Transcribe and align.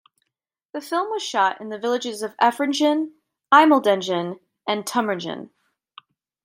The 0.73 0.81
film 0.81 1.11
was 1.11 1.21
shot 1.21 1.61
in 1.61 1.69
the 1.69 1.77
villages 1.77 2.23
of 2.23 2.35
Efringen, 2.37 3.11
Eimeldingen 3.53 4.39
and 4.67 4.83
Tumringen. 4.83 5.51